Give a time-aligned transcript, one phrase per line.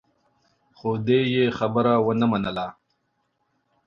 [0.77, 2.67] خو دې يې خبره ونه منله.